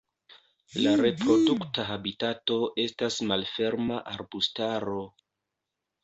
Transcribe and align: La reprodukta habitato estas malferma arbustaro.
La 0.83 0.91
reprodukta 1.05 1.83
habitato 1.89 2.57
estas 2.83 3.17
malferma 3.33 3.99
arbustaro. 4.15 4.97